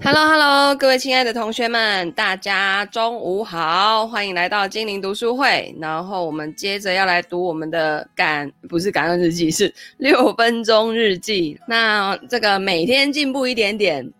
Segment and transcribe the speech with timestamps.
[0.00, 5.74] Hello，Hello，各位亲爱的同学们，大家中午好，欢迎来到精灵读书会。
[5.80, 11.58] 然后我们接着要来读我们的感，不是感恩日记，是六分钟日记。
[11.66, 14.10] 那这个每天进步一点点，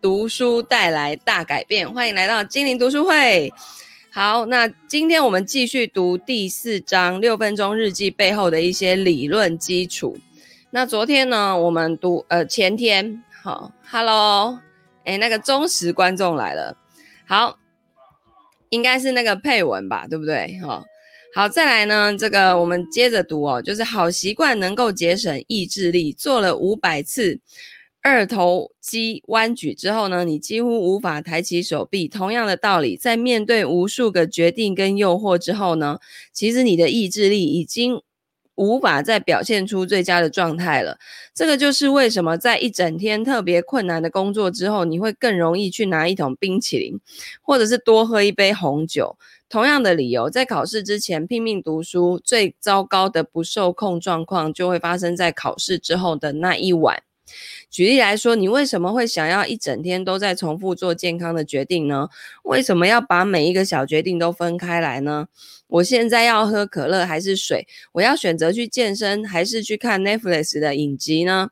[0.00, 1.92] 读书带来大改变。
[1.92, 3.52] 欢迎来到精灵读书会。
[4.12, 10.16] 好，那今天我们继续读第四章六分钟日记背后的一些理论基础。
[10.70, 14.65] 那昨天呢，我们读呃前天，好，Hello。
[15.06, 16.76] 哎，那个忠实观众来了，
[17.26, 17.56] 好，
[18.70, 20.58] 应该是那个配文吧，对不对？
[20.60, 20.84] 哈、哦，
[21.32, 26.12] 好，再来呢，这个我们接着读哦，就是好习惯能够节省意志力。
[26.12, 27.38] 做了五百次
[28.02, 32.08] 二头肌弯举之后呢，你几乎无法抬起手臂。
[32.08, 36.00] 同样的道理，在面对无数个决定跟诱惑之后呢，
[36.32, 38.02] 其实你的意志力已经。
[38.56, 40.98] 无法再表现出最佳的状态了。
[41.34, 46.98] 这个就是为什么在一整天特别困难的工作之后，你会更容易去拿一桶冰淇淋，
[47.40, 49.16] 或者是多喝一杯红酒。
[49.48, 57.02] 同样的理由，在考试之前拼命读书，最糟糕的不受控状况就会发生在考试之后的那一晚。
[57.70, 62.08] 举例来说，你为什么会想要一整天都在重复做健康的决定呢？
[62.44, 65.26] 为什么要把每一个小决定都分开来呢？
[65.68, 67.66] 我现在要喝可乐还是水？
[67.92, 71.50] 我要选择去健身还是去看 Netflix 的影集呢？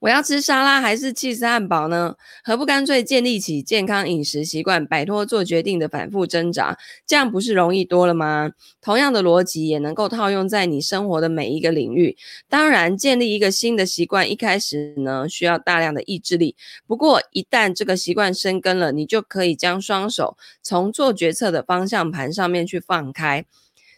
[0.00, 2.16] 我要吃沙拉还是起司汉堡呢？
[2.42, 6.78] 何不干脆建立起健康饮食习惯，摆脱做决定的反复挣扎？
[7.06, 8.52] 这样不是容易多了吗？
[8.80, 12.16] 同样的逻辑也能够套用在你生活的每一个领域。
[12.48, 16.56] 当然，建立一个新的习惯，一开始呢，需要大量的意志力。
[16.86, 23.44] 不过，一旦这个习惯生根了，你就可以将双手从做决策的方向盘上面去放开。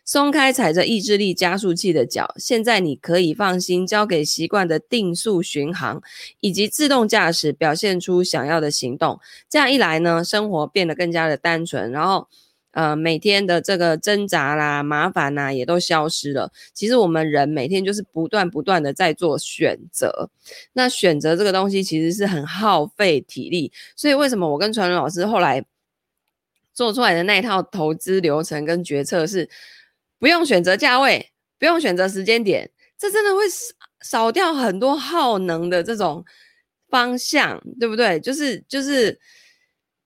[0.04, 6.02] 松开踩着意志力加速器的脚，现在你可以放心交给习惯的定速巡航
[6.40, 9.20] 以及自动驾驶，表现出想要的行动。
[9.48, 12.26] 这样一来呢，生活变得更加的单纯，然后，
[12.72, 16.50] 呃，每天的这个挣扎啦、麻烦呐，也都消失了。
[16.74, 20.28] 其实我们人每天就是不断不断的在做选择，
[20.72, 25.64] 那选择这个东西其实是很耗费体力，所以为什么我跟传伦老师后来
[26.74, 29.48] 做出来的那一套投资流程跟决策是？
[30.22, 33.42] 不用选择价位，不用选择时间点，这真的会
[34.02, 36.24] 少掉很多耗能的这种
[36.88, 38.20] 方向，对不对？
[38.20, 39.18] 就是就是，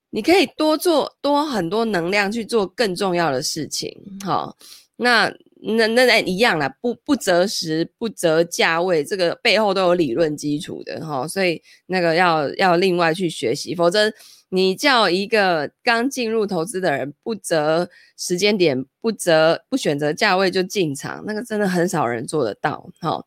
[0.09, 3.95] 你可以多做多很多能量去做更重要的事情。
[4.25, 4.57] 好，
[4.97, 14.11] 那那那那一样啦，不不择时不择价位，这个背后都有理论基础的哈，所以那个要要另外去学习，否则。
[14.49, 22.89] 你叫一个刚进入投资的人不择时间点、不择不选择价位就进场，那个真的很少人做得到。
[23.01, 23.27] 好，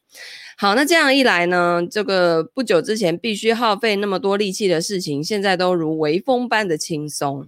[0.57, 7.47] 好，那这样一来呢，这个不久之前必须耗费那么多力气的事情，现在都如微风般的轻松。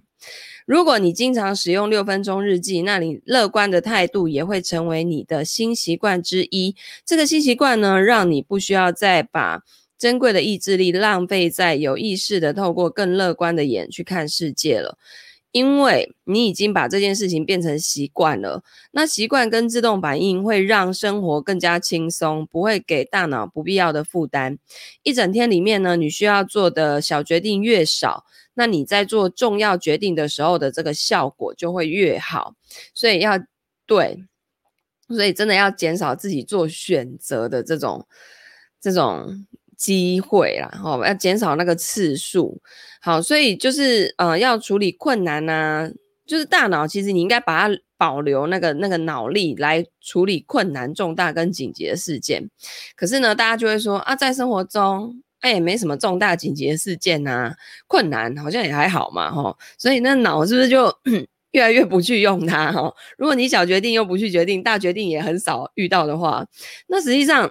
[0.66, 6.76] 如果你经常使用六分钟日记，那你乐观的态度也会成为你的新习惯之一。
[7.04, 9.62] 这个新习惯呢，让你不需要再把。
[10.02, 14.98] 珍贵的意志力浪费在有意识的透过更乐观的眼去看世界了，
[15.52, 18.64] 因为你已经把这件事情变成习惯了。
[18.90, 24.58] 那习惯跟自动反应会让生活更加轻松，不会给大脑不必要的负担。
[25.04, 28.24] 一整天里面呢，你需要做的小决定越少，
[28.54, 32.56] 那你在做重要决定的时候的这个效果就会越好。
[32.92, 33.38] 所以要
[33.86, 34.24] 对，
[35.06, 38.04] 所以真的要减少自己做选择的这种
[38.80, 39.46] 这种。
[39.82, 42.60] 机会啦，哦，要减少那个次数。
[43.00, 45.90] 好，所以就是呃，要处理困难呐、啊，
[46.24, 52.48] 就是大脑其实你应该把它保留那个那个脑力来处理困难、重大跟紧急的事件。
[52.94, 57.52] 可是呢，大家就会说啊，在生活中，哎，没什么重大紧急的事件呐、
[57.88, 60.96] 困难好像也还好嘛，吼、所以那脑是不是就
[61.50, 62.70] 越来越不去用它？
[62.70, 66.46] 吼、如果你小决定又不去决定，大决定也很少遇到的话，
[66.86, 67.50] 那实际上。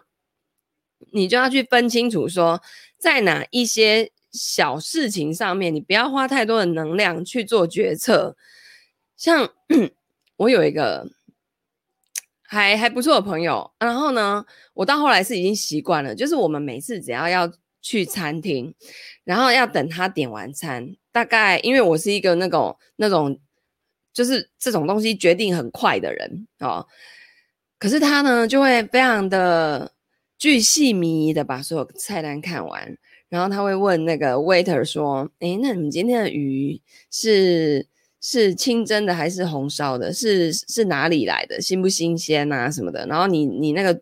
[1.11, 2.61] 你就要去分清楚，说
[2.97, 8.35] 在哪一些小事情上面，你不要花太多的能量去做决策。
[9.17, 9.49] 像
[10.37, 11.07] 我有一个
[12.41, 17.51] 还还不错的朋友，然后呢，我到后来是已经习惯了，就是我们每次只要要
[17.81, 18.73] 去餐厅，
[19.23, 23.39] 然后要等他点完餐，大概因为我是一个那种那种
[24.13, 26.87] 就是这种东西决定很快的人哦，
[27.77, 29.91] 可是他呢就会非常的。
[30.41, 32.97] 巨细靡遗的把所有菜单看完，
[33.29, 37.85] 然后他会问那个 waiter 说：“诶，那你们今天的鱼是
[38.19, 40.11] 是清蒸的还是红烧的？
[40.11, 41.61] 是是哪里来的？
[41.61, 43.05] 新不新鲜啊什么的？
[43.05, 44.01] 然后你你那个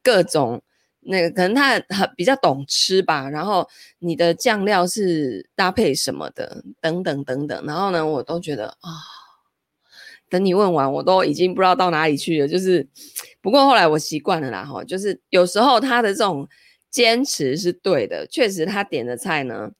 [0.00, 0.62] 各种
[1.00, 3.68] 那个可能他很比较懂吃吧，然后
[3.98, 8.90] 你的酱料是搭配什么的，等等等等，然后呢，我都觉得啊、
[10.34, 12.48] 等你问完，我都已经不知道到哪里去了。
[12.48, 12.84] 就是，
[13.40, 16.48] 不过后来我习惯了啦，哈，就是有时候他的这种
[16.90, 19.70] 坚持是对的，确实他点的菜呢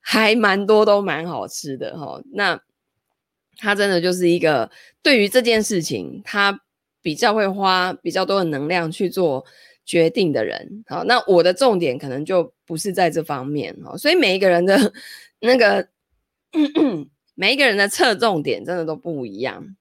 [0.00, 2.22] 还蛮多，都蛮好吃的，哈。
[2.32, 2.60] 那
[3.56, 4.70] 他真的就是一个
[5.02, 6.60] 对于这件事情，他
[7.02, 9.44] 比较会花比较多的能量去做。
[9.88, 14.92] 决定的人，好，那我的重点可能就不是在这方面，好，所以每一个人的
[15.40, 15.88] 那个，
[17.34, 19.74] 每一个人的侧重点真的都不一样。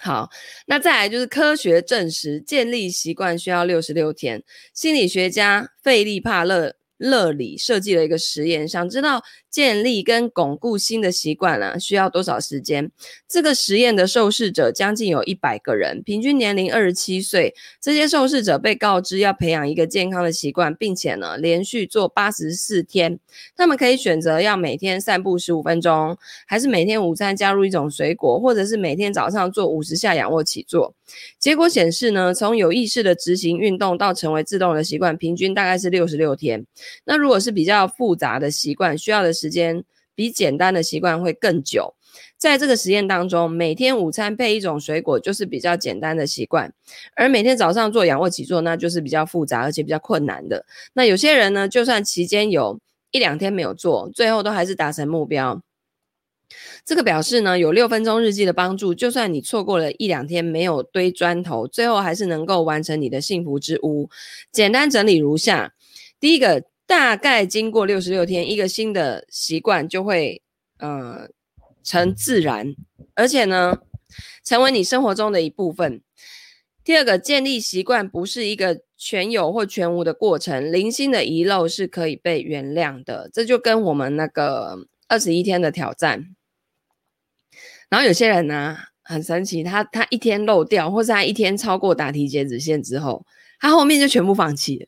[0.00, 0.28] 好，
[0.66, 4.42] 那再来就是科学证实，建立习惯需要六十六天，
[4.74, 6.76] 心理学家费利帕勒。
[6.96, 9.20] 勒里设计了一个实验，想知道
[9.54, 12.90] 建立跟巩固新的习惯啊，需要多少时间？
[13.28, 17.54] 这个实验的受试者将近有一百个人，平均年龄二十七岁。
[17.80, 23.20] 这些受试者被告知要培养一个健康的习惯，并且呢，连续做八十四天。
[23.56, 26.18] 他们可以选择要每天散步十五分钟，
[26.48, 30.92] 还是每天午餐加入一种水果，或者是每天早上做五十下仰卧起坐。
[31.38, 36.66] 结果显示呢，从有意识的执行运动到成为自动的习惯，平均大概是六十六天。
[37.04, 41.94] 那如果是比较复杂的习惯，需要的是时间比简单的习惯会更久。
[42.38, 46.72] 在这个实验当中，每天午餐配一种水果就是比较简单的习惯，
[47.14, 50.64] 而每天早上做仰卧起坐，那就是比较复杂而且比较困难的。
[50.94, 52.80] 那有些人呢，就算期间有
[53.10, 55.60] 一两天没有做，最后都还是达成目标。
[56.86, 64.08] 这个表示呢，有六分钟日记的帮助，就算你错过了一两天没有堆砖头，最后还是能够完成你的幸福之屋。
[64.52, 65.74] 简单整理如下：
[66.20, 70.42] 第一个，大概经过六十六天，一个新的习惯就会
[70.78, 71.28] 呃
[71.82, 72.74] 成自然，
[73.14, 73.78] 而且呢，
[74.44, 76.02] 成为你生活中的一部分。
[76.84, 83.30] 第二个，建立习惯不是一个全有或全无的过程，零星的遗漏是可以被原谅的。
[83.32, 86.36] 这就跟我们那个二十一天的挑战。
[87.88, 93.24] 然后有些人呢、很神奇，他他一天漏掉，或是他一天超过答题截止线之后，
[93.58, 94.86] 他后面就全部放弃了。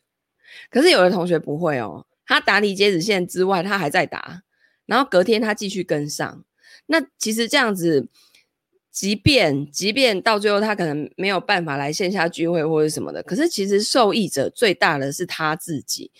[0.69, 4.43] 可是有的同学不会哦，他答题截止线之外，他还在答，
[4.85, 6.43] 然后隔天他继续跟上。
[6.87, 8.07] 那其实这样子，
[8.91, 16.11] 即便即便到最后他可能没有办法来线下聚会或者什么的，可是其实受益者最大的是他自己，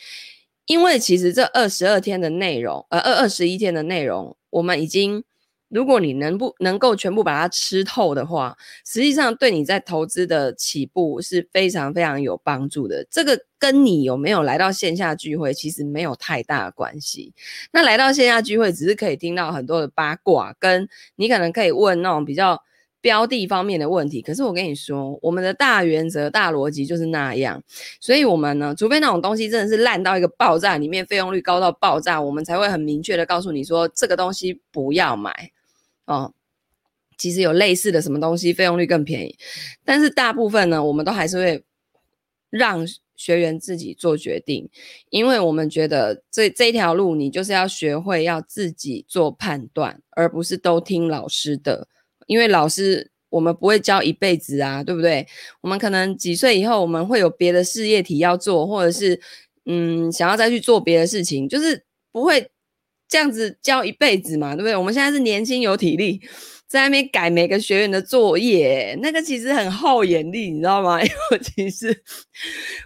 [0.66, 5.24] 因为其实这二十二天的内容，呃，二二十一天的内容，我们已经。
[5.70, 8.56] 如果你能不能够全部把它吃透的话，
[8.86, 13.06] 实际上对你在投资的起步是非常非常有帮助的。
[13.12, 17.34] 这个跟你有没有来到线下聚会其实没有太大的关系。
[17.72, 22.62] 那来到线下聚会，只是可以听到很多的八卦，跟你可能可以问那种比较
[23.02, 24.22] 标的方面的问题。
[24.22, 27.62] 可是我跟你说，我们的大原则、大逻辑就是那样。
[28.00, 35.52] 所以，我们呢，除非那种东西真的是烂到一个爆炸，里面费用率高到爆炸，我们才会很明确的告诉你说，这个东西不要买。
[36.08, 36.34] 哦，
[37.18, 39.38] 其实有类似的什么东西，费用率更便宜，
[39.84, 41.64] 但是大部分呢，我们都还是会
[42.50, 44.70] 让学员自己做决定，
[45.10, 51.90] 因为我们觉得这这条路你就是要学会要自己做判断，而不是都听老师的，
[52.26, 55.28] 因为老师我们不会教一辈子啊，对不对？
[55.60, 59.20] 我们可能几岁以后我们会有别的事业体要做，或者是
[59.66, 61.84] 嗯想要再去做别的事情，就是
[62.14, 62.50] 不会。
[63.08, 64.76] 这样子教一辈子嘛，对不对？
[64.76, 66.20] 我们现在是年轻有体力，
[66.68, 71.00] 在那边改每个学员的作业，那个其实很耗眼力，你知道吗？
[71.04, 72.04] 尤其是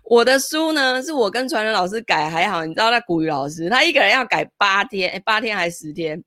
[0.05, 6.23] 我的书呢，是我跟传人老师改还好，你知道那古语老师他一个人要改八天，诶八天还是十天？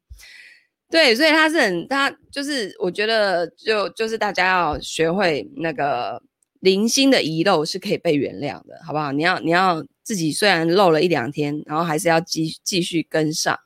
[0.91, 6.21] 对，所以他是很，他就是我觉得就就是大家要学会那个
[6.61, 9.13] 零星的遗漏是可以被原谅的，好不好？
[9.13, 13.59] 你要你要自己虽然漏了一两天，然后还是要继继续跟上。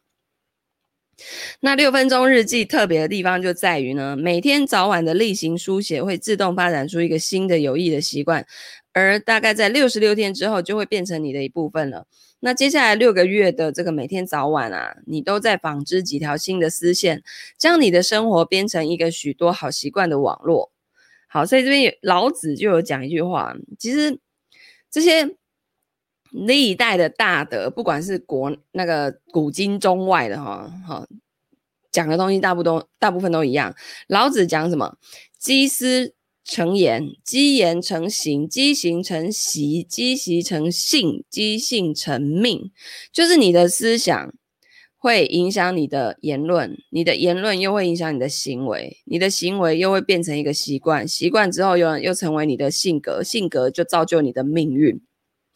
[1.60, 8.46] 那六分钟日记特别的地方就在于呢，每天早晚的例行书写会自动发展出一个新的有益的习惯，
[8.92, 12.06] 而大概在六十六天之后就会变成你的一部分了。
[12.40, 17.22] 那接下来六个月的这个每天早晚啊，你都在纺织几条新的丝线，
[17.56, 20.70] 将你的生活编成一个许多好习惯的网络。
[21.26, 24.18] 好，所以这边老子就有讲一句话，其实
[24.90, 25.37] 这些。
[26.30, 31.06] 历代的大德，不管是国那个古今中外的哈，哈
[31.90, 33.75] 讲的东西大部都大部分都一样。
[34.08, 34.97] 老子讲什么？
[35.38, 42.70] 积思成言，积言成行，积行成习，积习成性，积性成命。
[43.12, 44.35] 就是你的思想
[44.97, 55.00] 会影响你的言论，你的言论又会影响你的行为，你的行为又会变成一个习惯，习惯之后又又成为你的性格，性格就造就你的命运。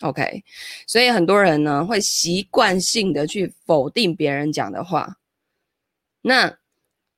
[0.02, 0.44] OK，
[0.87, 5.16] 所以很多人呢会习惯性的去否定别人讲的话，
[6.23, 6.59] 那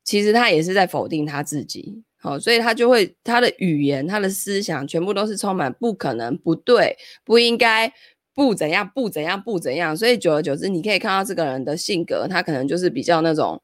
[0.04, 2.02] 其实他也是在否定他自己。
[2.16, 7.92] 好，所以他就会他的语言、他的思想全部都是充满不可能、不对、不应该、
[8.34, 9.94] 不怎样、不怎样、不怎样。
[9.94, 13.62] 所以久而久之，你可以看到这个人的性格，他可能就是比较那种，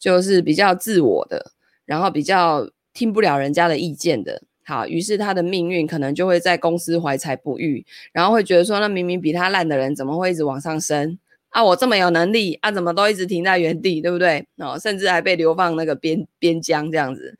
[0.00, 1.52] 就是比较自我的，
[1.84, 4.42] 然后比较听不了人家的意见的。
[4.72, 11.18] 好，于是他的命运可能就会在公司怀才不遇，然后会觉得说，那明明比他烂的人怎么会一直往上升
[11.50, 11.62] 啊？
[11.62, 14.46] 我这么有能力啊，怎么都一直停在原地，对不对？
[14.56, 17.36] 哦，甚至还被流放那个边边疆这样子。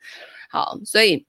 [0.51, 1.25] 好，所以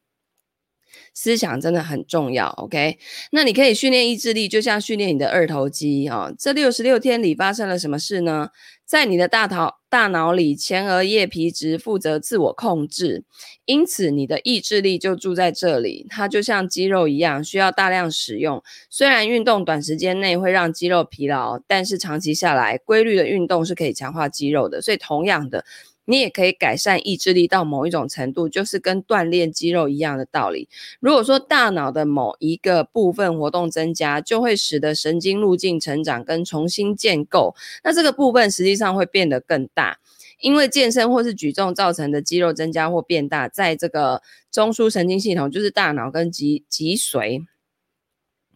[1.14, 2.48] 思想真的很重要。
[2.48, 2.98] OK，
[3.32, 6.34] 那你可以训练意志力，就像训练你的二头肌、哦。
[6.38, 8.50] 这六十六天里发生了什么事呢？
[8.86, 13.24] 在你的大脑大脑里，前额叶皮质负责自我控制，
[13.64, 16.06] 因此你的意志力就住在这里。
[16.10, 18.62] 它就像肌肉一样，需要大量使用。
[18.90, 24.82] 虽然运动短时间内会让肌肉疲劳，但是长期下来，规律的运动是可以强化肌肉的。
[24.82, 25.64] 所以，同样的。
[26.06, 30.68] 你也可以改善意志力到某一种程度，就是跟锻炼肌肉一样的道理。
[31.00, 39.98] 如果说大脑的某一个部分活动增加，就会使得神经路径成长跟重新建构，那这个部分实际上会变得更大，
[40.40, 47.44] 因为健身或是举重造成的肌肉增加或变大，在这个中枢神经系统，就是大脑跟脊脊髓。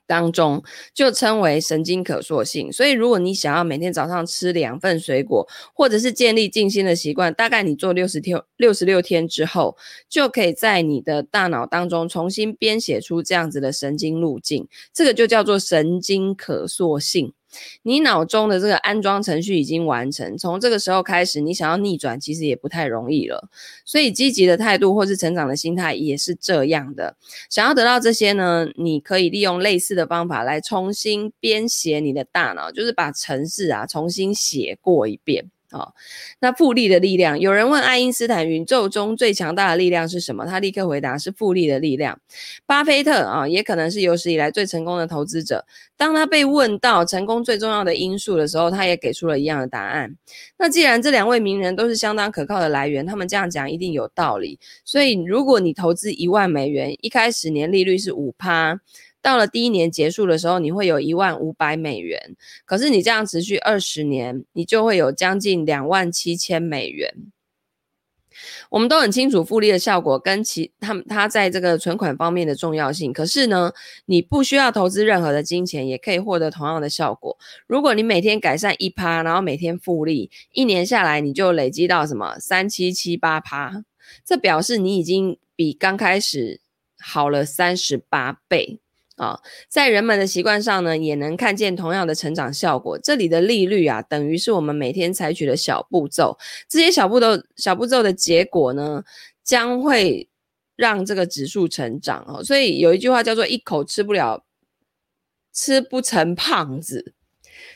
[0.08, 9.76] 当中就称为神经可塑性，所以如果你想要每天早上吃两份水果，或者是建立静心的习惯，大概你做六十天、六十六天之后，
[10.08, 17.34] 就可以在你的大脑当中重新编写出这样子的神经路径，这个就叫做神经可塑性。
[17.82, 23.48] 你脑中的这个安装程序已经完成，从这个时候开始，你想要逆转，其实也不太容易了。
[23.84, 27.16] 所以积极的态度或是成长的心态也是这样的。
[27.50, 35.50] 想要得到这些呢，你可以利用类似的方法来重新编写你的大脑，就是把城市啊重新写过一遍。
[35.70, 35.94] 好、
[36.40, 40.46] 那复利的力量，有人问爱因斯坦宇宙中最强大的力量是什么？
[40.46, 42.18] 他立刻回答是复利的力量。
[42.64, 45.66] 巴菲特啊，也可能是有史以来最成功的投资者。
[45.96, 50.16] 当他被问到成功最重要的因素的时候，他也给出了一样的答案。
[50.56, 54.58] 那既然这两位名人都是相当可靠的来源，他们这样讲一定有道理。
[54.84, 58.80] 所以，如果你投资一万美元，一开始年利率是五趴。
[59.20, 62.36] 到了第一年结束的时候，你会有一万五百美元。
[62.64, 67.12] 可是你这样持续二十年，你就会有将近两万七千美元。
[68.70, 73.12] 我们都很清楚复利的效果跟其他它在这个存款方面的重要性。
[73.12, 73.72] 可是呢，
[74.06, 77.36] 你不需要投资任何的金钱，也可以获得同样的效果。
[77.66, 83.82] 如果你每天改善一趴，然后每天复利，一年下来你就累积到什么三七七八趴，
[84.24, 86.60] 这表示你已经比刚开始
[87.00, 88.78] 好了三十八倍。
[89.18, 92.98] 啊、在人们的习惯上呢，也能看见同样的成长效果。
[92.98, 96.38] 这里的利率啊，等于是我们每天采取的小步骤。
[96.68, 99.04] 这些小步骤、小步骤的结果呢，
[99.42, 100.28] 将会
[100.76, 102.42] 让这个指数成长哦。
[102.44, 104.44] 所以有一句话叫做“一口吃不了，
[105.52, 107.14] 吃不成胖子”，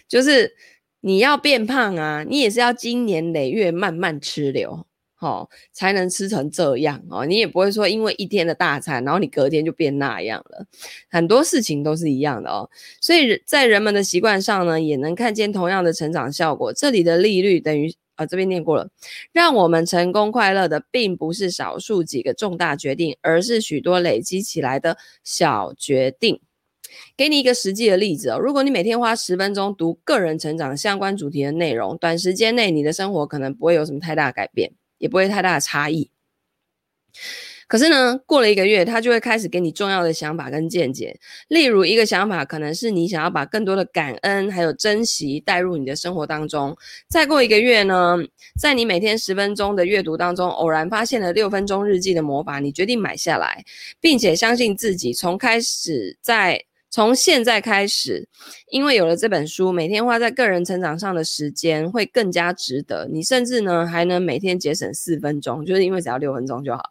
[0.06, 0.54] 就是
[1.00, 4.86] 你要变胖啊，你也是要经年累月慢慢吃流。
[5.26, 7.24] 哦，才能吃成这样哦。
[7.24, 10.66] 你也不会说因为一天的大餐，然后你隔天就变那样了。
[11.08, 12.68] 很多事情都是一样的哦。
[13.00, 16.72] 所以在人们的习惯上呢，也能看见同样的成长效果。
[16.72, 18.88] 这里的利率等于啊，这边念过了。
[19.32, 26.40] 让我们成功快乐的，并不是少数几个重大决定，而是许多累积起来的小决定。
[27.16, 28.38] 给你一个实际的例子哦。
[28.38, 34.70] 如果你每天花十分钟读个人成长相关主题的内容，短时间内你的生活可能不会有什么太大改变。
[35.02, 36.08] 也不会太大的差异，
[37.66, 41.18] 可是呢，过了一个月，他就会开始给你重要的想法跟见解。
[41.48, 46.76] 例如，一个想法可能是你想要把更多的感恩还有珍惜带入你的生活当中。
[47.08, 48.16] 再过一个月呢，
[48.56, 53.64] 在你每天十分钟的阅读当中，偶然发现了六分钟日记的魔法，你决定买下来，
[54.00, 56.64] 并且相信自己，从开始在。
[56.92, 58.28] 从现在开始，
[58.70, 63.08] 因为有了这本书，每天花在个人成长上的时间会更加值得。
[63.10, 66.82] 你甚至呢还能每天节省四分钟，就是因为只要六分钟就好。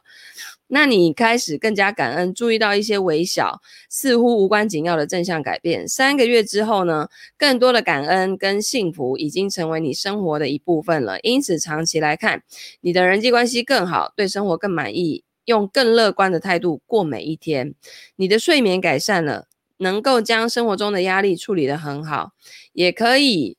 [0.65, 5.87] 那你开始更加感恩，注意到一些微小、似乎无关紧要的正向改变。
[5.87, 11.19] 三个月之后呢，更多的感恩跟幸福已经成为你生活的一部分了。
[11.19, 12.41] 因此，长期来看，
[12.79, 17.75] 你的人际关系更好，对生活更满意，用更乐观的态度过每一天。
[18.15, 19.50] 你的睡眠改善了。
[19.81, 22.31] 能够将生活中的压力处理得很好，
[22.71, 23.57] 也可以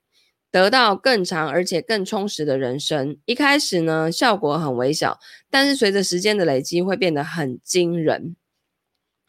[0.51, 3.17] 得到更长而且更充实的人生。
[3.27, 5.19] 一开始呢，效果很微小，
[5.51, 8.37] 但是随着时间的累积，会变得很惊人。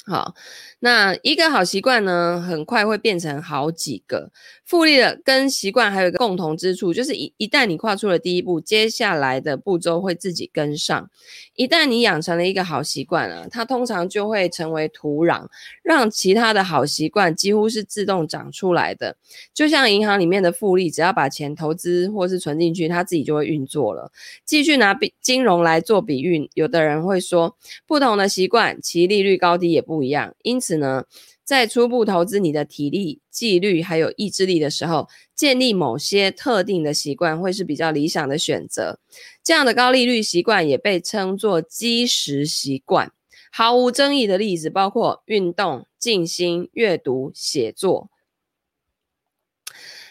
[0.05, 0.35] 好，
[0.79, 4.31] 那一个好习惯呢，很快会变成好几个。
[4.65, 11.09] 复利的跟习惯还有一个共同之处，就是一一旦你跨出了第一步，接下来的步骤会自己跟上。
[11.55, 15.47] 一旦你养成了一个好习惯啊，它通常就会成为土壤，
[15.83, 19.15] 让其他的好习惯几乎是自动长出来的。
[19.53, 24.11] 就像银行里面的复利，只要把钱投资或是存进去，它自己就会运作了。
[24.43, 27.55] 继续拿比金融来做比喻，有的人会说，
[27.85, 30.33] 不同的习惯，其利率高低也不不一样。
[30.41, 31.05] 因此呢，
[31.43, 38.99] 在初步投资你的体力、纪律还有意志力的时候，建立某些特定的习惯会是比较理想的选择。
[39.43, 43.11] 这样的高利率习惯也被称作基石习惯。
[43.51, 48.09] 毫无争议的例子包括运动、静心、阅读、写作。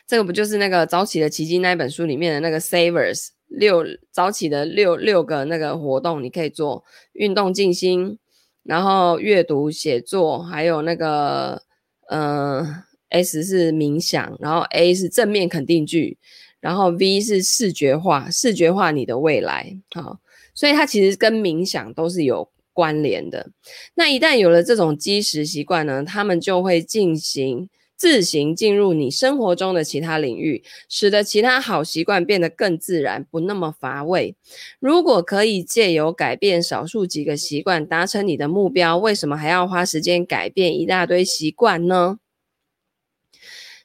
[0.06, 6.84] 这个不就是那个早起的奇迹那一本书里面的那个 Savers 六早起的六六个那个活动，你可以做
[7.14, 8.18] 运动、静心。
[8.62, 11.62] 然后阅读、写作，还有那个，
[12.08, 16.18] 呃、S 是冥想，然后 A 是正面肯定句，
[16.60, 19.76] 然后 V 是视觉化，视觉化你的未来。
[19.94, 20.20] 好，
[20.54, 23.50] 所以它其实跟冥想都是有关联的。
[23.94, 27.68] 那一旦有了这种基石习惯呢，他们就会进行。
[28.02, 34.34] 自行进入你生活中的其他领域，使得其他好习惯变得更自然，不那么乏味。
[34.80, 42.18] 如果可以借由改变少数几个习惯达成你的目标，为什么还要花时间改变一大堆习惯呢？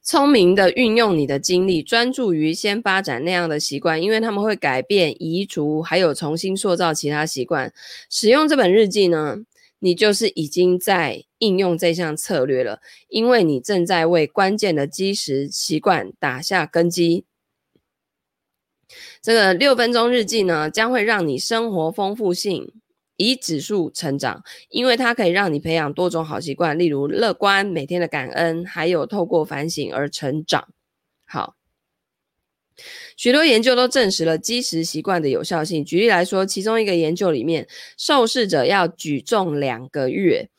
[0.02, 7.72] 聪明的运用你的精力，专注于先发展那样的习惯，因为他们会改变、移除，还有重新塑造其他习惯。
[8.10, 9.44] 使用这本日记呢，
[9.80, 12.80] 你就是已经在应用这项策略了，
[13.10, 17.26] 因为你正在为关键的基石习惯打下根基。
[19.22, 22.72] 这个六分钟日记呢，将会让你生活丰富性
[23.18, 30.70] 以指数成长，因为它可以让你培养多种好习惯，例如乐观、每天的感恩，还有透过反省而成长。
[31.26, 31.57] 好。
[33.16, 35.84] 许多研究都证实了积食习惯的有效性。
[35.84, 37.68] 举例来说，其中一个研究里面，
[37.98, 40.50] 受试者要举重两个月，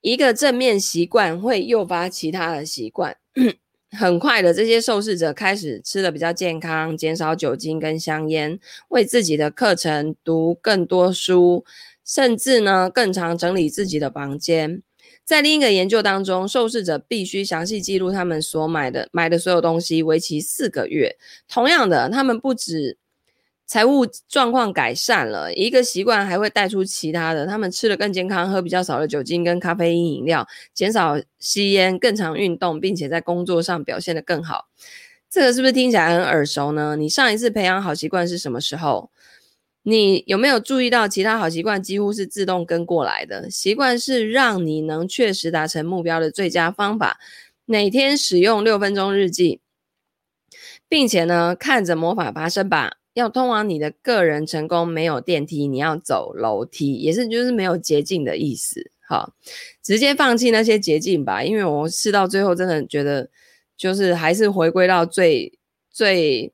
[0.00, 3.16] 一个正面习惯会诱发其他的习惯。
[3.90, 11.64] 很快的，这些受试者开始吃得比较健康，减少酒精跟香烟，为自己的课程读更多书，
[12.04, 14.82] 甚至呢更常整理自己的房间。
[15.28, 21.18] 在另一个研究当中，受试者必须详细记录他们所买的买的所有东西，为期四个月。
[21.46, 22.96] 同样的，他们不止
[23.66, 27.44] 财务状况改善了，一个习惯还会带出其他的。
[27.44, 34.68] 他们吃的更健康，喝比较少的酒精跟咖啡因饮料，减少吸烟，更常运动，并且在工作上表现得更好。
[35.28, 36.96] 这个是不是听起来很耳熟呢？
[36.96, 39.10] 你上一次培养好习惯是什么时候？
[39.88, 43.50] 你有没有注意到，其他好习惯几乎是自动跟过来的？
[43.50, 47.18] 习惯是让你能确实达成目标的最佳方法。
[47.64, 49.60] 每天使用六分钟日记，
[50.90, 52.98] 并且呢，看着魔法发生吧。
[53.14, 58.90] 要通往你的个人成功，没有电梯，你要走楼梯，也是就是没有捷径的意思。
[59.00, 59.32] 好，
[59.82, 63.30] 直接放弃那些捷径吧，因为我试到最后，真的觉得
[63.74, 65.58] 就是还是回归到最
[65.90, 66.52] 最。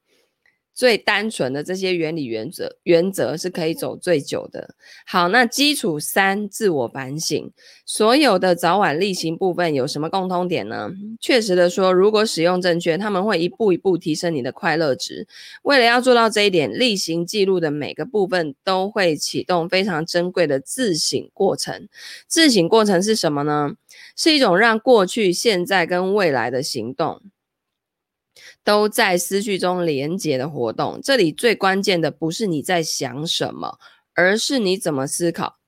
[0.74, 4.74] 最单纯的这些原理原则，原则是可以走最久的。
[5.06, 7.50] 好，那基础三，自我反省。
[7.86, 10.90] 所有的早晚例行部分有什么共通点呢？
[11.20, 15.28] 确实的说，如果使用正确，他们会一步一步提升你的快乐值。
[15.62, 21.88] 为了要做到这一点，例行记录的每个部分都会启动非常珍贵的自省过程。
[22.26, 23.74] 自省过程是什么呢？
[24.16, 27.20] 是一种让过去、现在跟未来的行动。
[28.64, 30.98] 都在思绪中连结的活动。
[31.02, 33.78] 这里最关键的不是你在想什么，
[34.14, 35.58] 而是你怎么思考。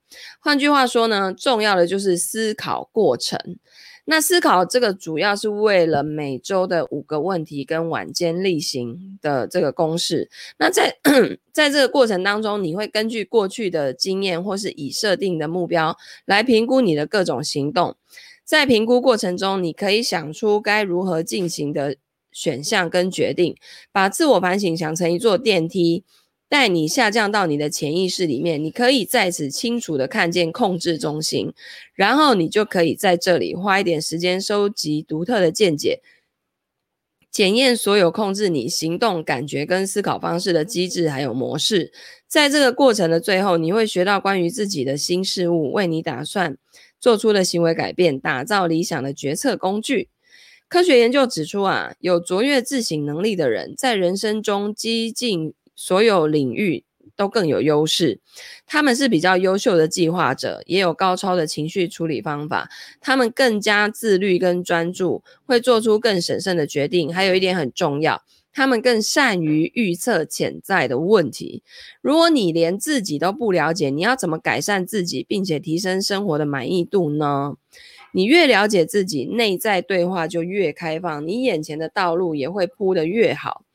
[0.40, 3.38] 换句话说呢，重要的就是思考过程。
[4.08, 10.30] 那思考这个主要是为了每周的五个问题跟晚间例行的这个公式。
[10.58, 10.96] 那在
[11.52, 17.96] 在这个过程当中，你会根据过去的经验或是已设定的目标来评估你的各种行动。
[18.44, 21.96] 在评估过程中，你可以想出该如何进行的。
[22.36, 23.56] 选项跟决定，
[23.90, 26.04] 把自我反省想成一座电梯，
[26.50, 28.62] 带你下降到你的潜意识里面。
[28.62, 31.54] 你可以在此清楚的看见控制中心，
[31.94, 36.02] 然后你就可以在这里花一点时间收集独特的见解，
[37.30, 41.90] 检验所有控制你行动、感觉跟思考方式的机制还有模式。
[42.28, 46.58] 在这个过程的最后，你会学到关于自己的新事物，为你打算
[47.00, 50.10] 做出的行为改变，打造理想的决策工具。
[50.68, 58.20] 科学研究指出啊，有卓越自省能力的人，在人生中几近所有领域都更有优势。
[58.66, 62.68] 他们是比较优秀的计划者，也有高超的情绪处理方法。
[63.00, 67.14] 他们更加自律跟专注，会做出更审慎的决定。
[67.14, 71.62] 还有一点很重要，他们更善于预测潜在的问题。
[72.02, 77.54] 如果你连自己都不了解，你要怎么改善自己，并且提升生活的满意度呢？
[78.16, 83.66] 你越了解自己，内在对话就越开放，你眼前的道路也会铺得越好。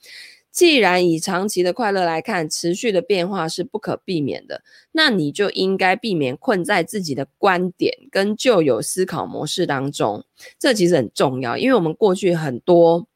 [0.52, 10.26] 既然以长期的快乐来看，持续的变化是不可避免的，那你就应该避免困在自己的观点跟旧有思考模式当中。
[10.58, 13.08] 这其实很重要，因为我们过去很多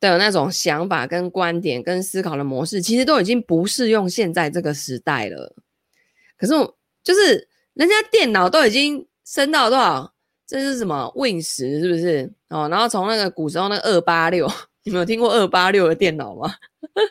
[0.00, 5.54] 的那种想法、跟观点、跟思考的模式，其实都已经不适用现在这个时代了。
[6.38, 10.12] 可是我就是人家电脑都已经升到多少？
[10.44, 12.28] 这是什么 Win 十是不是？
[12.48, 14.50] 哦，然后从那个古时候那个二八六。
[14.82, 16.52] 你们有听过二八六的电脑吗？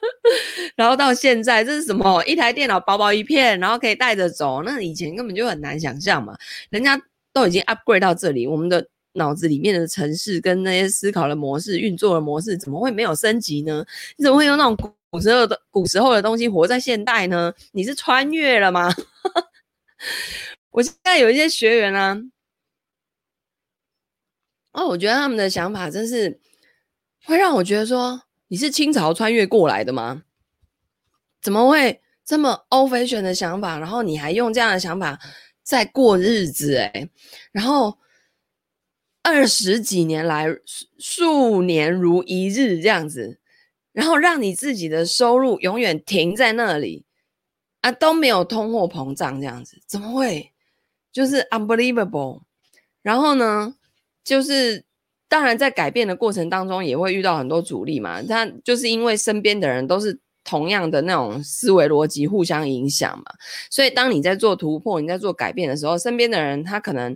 [0.76, 2.22] 然后到现在，这是什么？
[2.26, 4.64] 一台电脑薄薄一片，然后可以带着走。
[4.64, 6.36] 那以前根本就很难想象嘛。
[6.72, 7.02] 人家
[7.32, 13.86] 都已经 upgrade 到这里，我们的脑子里面的城市跟那些思考的模式、运作的模式，怎么会没有升级呢？
[14.18, 14.76] 你怎么会用那种
[15.10, 17.54] 古时候的古时候的东西活在现代呢？
[17.72, 18.94] 你是穿越了吗？
[20.80, 22.18] 我现在有一些学员啊，
[24.72, 26.40] 哦，我觉得他们的想法真是。
[27.26, 30.24] 会让我觉得说，你是清朝穿越过来的吗？
[31.42, 33.78] 怎么会这么 old fashion 的想法？
[33.78, 35.20] 然后你还用这样的想法
[35.62, 37.10] 在过日子哎，
[37.52, 38.00] 然后
[39.22, 40.48] 二十几年来
[40.98, 43.42] 数年如一日这样子，
[43.92, 47.06] 然后让你自己的收入永远停在那里
[47.82, 50.54] 啊，都没有通货膨胀这样子，怎么会？
[51.20, 52.42] 就是 unbelievable。
[53.02, 53.76] 然后呢，
[54.24, 54.86] 就是。
[55.32, 58.20] 当然，在改变的过程当中，也会遇到很多阻力嘛。
[58.24, 63.26] 他就是因为身边的人都是同样的那种思维逻辑，互相影响嘛。
[63.70, 67.16] 所以，当你在做突破、你在做改变的时候，身边的人他可能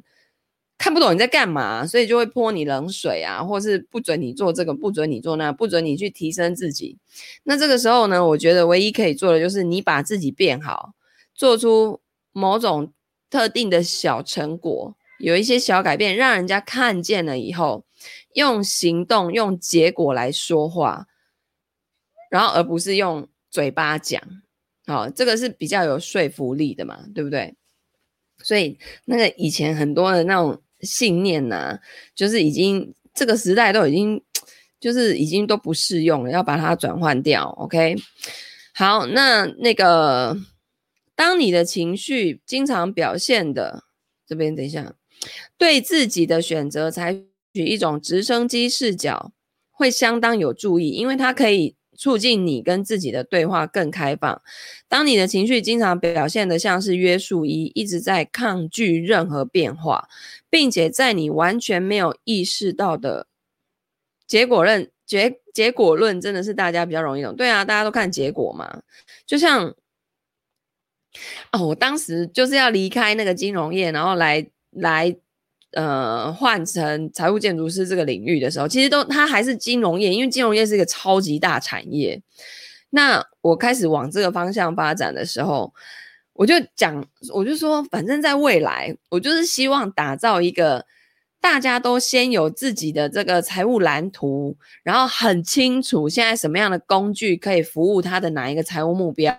[0.78, 7.00] 看不懂你在干嘛，所以就会泼你冷水啊，或是不准你做这个，不准你做那，不准你去提升自己。
[7.46, 10.94] 那这个时候呢，我觉得唯一可以做的就是你把自己变好，
[11.34, 12.00] 做出
[12.32, 12.94] 某种
[13.34, 17.84] 特定的小成果，有一些小改变，让人家看见了以后。
[18.34, 21.08] 用行动、用结果来说话，
[22.30, 24.22] 然后而不是用嘴巴讲，
[24.86, 27.56] 好，这个是比较有说服力的嘛，对不对？
[28.43, 31.80] 所以那个以前很多的那种信念呐、
[32.13, 34.22] 就是已经这个时代都已经
[34.82, 37.48] 就是已经都不适用了，要把它转换掉。
[37.60, 37.96] OK，
[38.74, 40.36] 好，那那个
[41.15, 43.84] 当你的情绪经常表现的
[44.28, 44.95] 这边，等一下，
[45.58, 47.23] 对自己的选择采。
[47.56, 49.32] 取一种直升机视角
[49.69, 54.41] 会相当有助益，因为它可以促进你跟自己的对话更开放。
[54.88, 60.10] 当你的情绪经常表现得像是约束一，一直在抗拒任何变化，
[60.49, 63.28] 并且在你完全没有意识到的
[64.26, 67.36] 结果论结结果论真的是大家比较容易懂。
[67.36, 68.82] 对啊，大家都看结果嘛。
[69.28, 69.76] 就像
[71.52, 75.15] 哦，我当时就是要离开那个金融业，然后来来。
[75.76, 82.21] 呃，换成财务建筑师这个领域的时候，其实都它还是金融业，因为金融业是一个超级大产业。
[82.91, 85.73] 那我开始往这个方向发展的时候，
[86.34, 90.86] 我就讲，我就说，反正在未来，我就是希望打造一个
[91.41, 99.34] 大家都先有自己的这个财务蓝图，然后很清楚现在什么样的工具可以服务他的哪一个财务目标，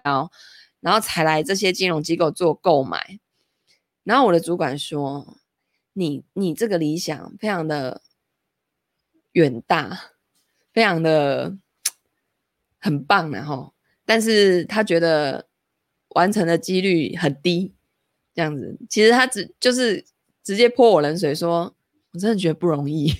[0.84, 3.18] 然后才来这些金融机构做购买。
[4.04, 5.38] 然后我的主管说。
[5.96, 8.02] 你你这个理想非常的
[9.30, 10.10] 远大，
[10.72, 11.56] 非常的
[12.80, 13.72] 很棒，然后，
[14.04, 15.46] 但是他觉得
[16.08, 17.76] 完成的几率很低，
[18.34, 20.04] 这样子，其实他只就是
[20.42, 21.76] 直接泼我冷水说，说
[22.10, 23.14] 我真的觉得不容易，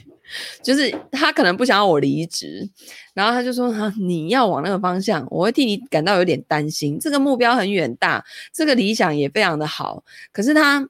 [0.63, 2.69] 就是他可能不想要我离职，
[3.15, 10.89] 然后他就说，啊，你要往那个方向，我会替你感到有点担心，这个目标很远大，这个理想也非常的好，可是他。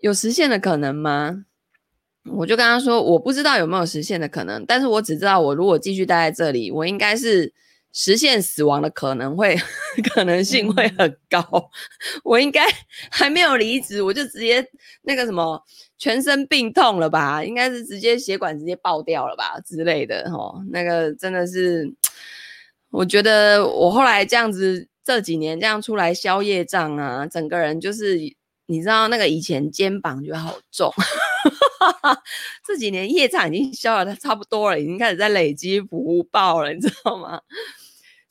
[0.00, 1.46] 有实现的可能吗？
[2.30, 7.50] 我就跟他说，我不知道有没有实现的可能，但是我只知道，我如果继续待在这里，我应该是
[7.90, 9.56] 实现死亡的可能会
[10.12, 11.70] 可能性会很高。
[12.22, 12.66] 我应该
[13.10, 14.62] 还没有离职，我就直接
[15.04, 15.64] 那个什么
[15.98, 17.44] 全身病痛了吧？
[17.44, 20.30] 应该是直接血管直接爆掉了吧之类的。
[20.30, 21.92] 哦，那个真的是，
[22.90, 28.34] 我觉得我后来这样子这几年这样出来消业障啊，整个人就是。
[28.66, 30.90] 你知道那个以前肩膀就好重，
[32.66, 37.42] 这几年业障已经消了，差不多了，已经开始在累积福报了，你知道吗？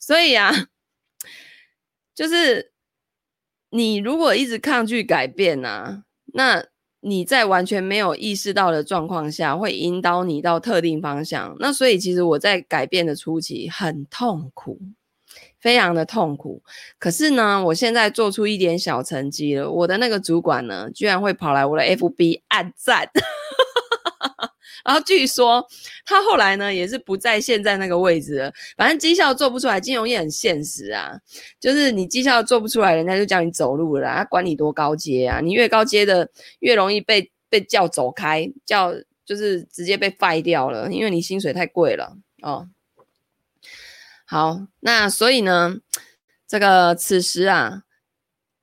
[0.00, 0.50] 所以啊，
[2.16, 2.72] 就是
[3.70, 6.66] 你如果一直抗拒改变、啊，那
[7.04, 11.54] 你在完全没有意识到的状况下，会引导你到特定方向。
[11.60, 14.78] 那所以其实我在改变的初期很痛苦，
[15.60, 16.62] 非常的痛苦。
[16.98, 23.10] 可是呢，我现在做出一点小成绩了，我的那个主管呢，居然会跑来我的 FB 按赞。
[24.84, 25.64] 然后据说
[26.04, 28.52] 他后来呢也是不在现在那个位置了。
[28.76, 31.12] 反正绩效做不出来，金融业很现实啊，
[31.60, 34.16] 就是你绩效做不出来，人家就叫你走路了啦。
[34.18, 42.68] 他管你多高阶啊，你越高阶的越容易被被叫走开，叫就是直接被 f 掉了，因为你薪水太贵了哦。
[44.26, 45.76] 好，那所以呢，
[46.48, 47.82] 这个此时啊，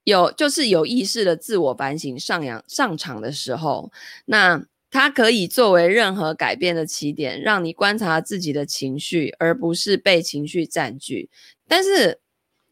[0.03, 3.91] 有就是有意识的自我反省上扬上场的时候，
[4.25, 4.65] 那。
[4.91, 11.29] 它可以作为任何改变的起点，让你观察自己的情绪，而不是被情绪占据。
[11.67, 12.19] 但是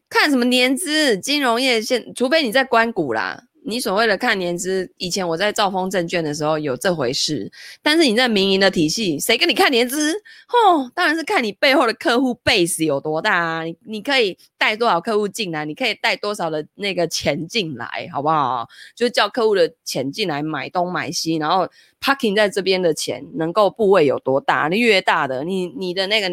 [0.08, 3.44] 看什么年资，金融业现，除非你在关谷啦。
[3.64, 7.50] 你所谓的看年资，以前我在兆丰证券的时候有这回事，
[7.82, 10.12] 但是你在民营的体系，谁跟你看年资？
[10.12, 13.62] 哦，当然是看你背后的客户 base 有多大啊！
[13.64, 18.66] 你你可以带多少客户进来，你可以带多少的那个钱进来，好不好？
[18.96, 21.68] 就叫客户的钱进来买东买西，然后
[22.00, 24.68] parking 在这边的钱能够部位有多大？
[24.68, 26.28] 你越大的，你你的那个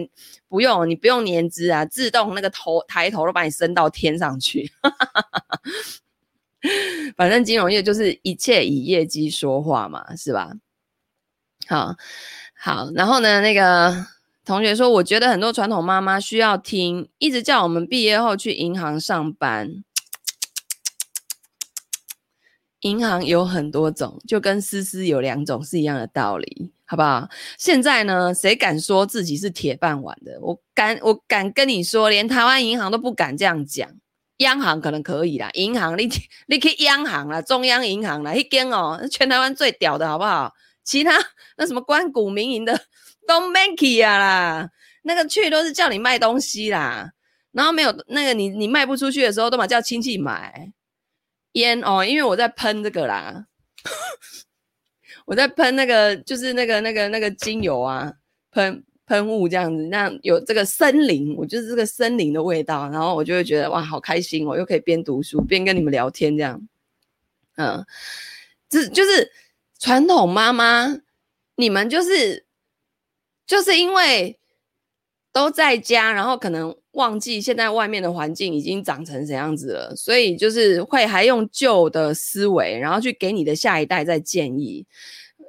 [0.47, 4.71] 不用，你不用年资啊，自动那个头抬头都把你升到天上去。
[7.15, 10.51] 反正金融业就是一切以业绩说话嘛，是吧？
[11.67, 11.95] 好，
[12.55, 14.05] 好，然后呢，那个
[14.45, 19.83] 同学说，我觉得很多传统妈妈需要听，一直叫我们毕业后去银行上班。
[22.81, 27.27] 银行有很多种，就跟丝丝有两种是一样的道理，好不好？
[27.57, 30.39] 现在呢，谁敢说自己是铁饭碗的？
[30.39, 33.89] 我敢，我敢跟你说，连台湾银行都不敢这样讲。
[34.37, 36.07] 央行可能可以啦，银行你
[36.47, 40.53] 你去央行啦，中央银行啦，一间哦，全台湾最屌的好不好？
[40.83, 41.17] 其他
[41.57, 42.79] 那什么关股民营的
[43.27, 44.69] 都没去啊啦，
[45.03, 47.11] 那个去都是叫你卖东西啦，
[47.51, 50.71] 然后没有那个你你卖不出去的时候，都嘛叫亲戚买
[51.53, 53.45] 烟哦，因为我在喷这个啦，
[55.25, 58.13] 我在喷那个就是那个那个那个精油啊，
[58.51, 58.83] 喷。
[59.07, 66.61] 喷雾这样子，那有这个森林，我就是这个森林的味道，然后我就会觉得哇，好开心，我又可以边读书边跟你们聊天这样，
[67.55, 67.85] 嗯，
[68.67, 69.31] 这就是
[69.79, 70.99] 传统妈妈，
[71.55, 72.45] 你们就是
[73.45, 74.37] 就是因为
[75.31, 84.85] 都在家，然后可能忘记现在外面的环境已经长成怎样子了，所以就是会还用旧的思维，然后去给你的下一代再建议。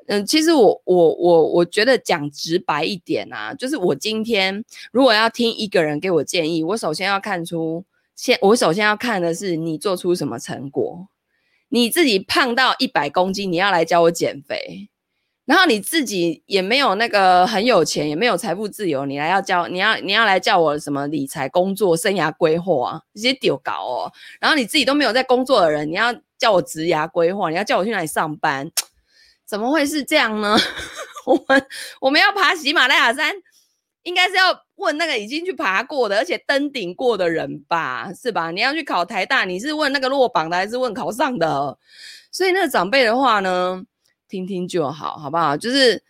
[0.08, 7.84] 嗯，其实我我我我觉得讲直白一点啊，就是我今天如果要听一个人给我建议，我首先要看出，
[8.16, 11.08] 先我首先要看的是你做出什么成果。
[11.68, 14.88] 你自己胖到一百公斤，你要来教我减肥，
[15.44, 24.12] 然后你自己也没有那个很有钱，也没有财富自由，你来要教，你要你要来教我什么理财、工作、生涯规划啊，这些丢搞哦。
[24.40, 28.70] 然后你自己都没有在工作的人，你要叫我职涯规划，你要叫我去哪里上班？
[29.48, 30.58] 怎么会是这样呢？
[31.24, 31.66] 我们
[32.02, 33.34] 我们要爬喜马拉雅山，
[34.02, 38.50] 应该是要问那个已经去爬过的，而且登顶过的人吧，是吧？
[38.50, 41.78] 你要去考台大，你是问那个落榜的，还是问考上的？
[42.30, 43.82] 所以那个长辈的话呢，
[44.28, 45.56] 听听就好，好不好？
[45.56, 46.02] 就是